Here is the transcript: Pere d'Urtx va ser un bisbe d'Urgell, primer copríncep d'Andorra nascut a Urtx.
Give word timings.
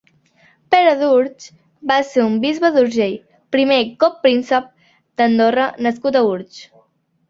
Pere 0.75 0.93
d'Urtx 1.01 1.51
va 1.91 1.99
ser 2.13 2.25
un 2.31 2.41
bisbe 2.47 2.73
d'Urgell, 2.79 3.15
primer 3.59 3.81
copríncep 4.07 4.75
d'Andorra 4.89 5.73
nascut 5.89 6.17
a 6.25 6.29
Urtx. 6.37 6.65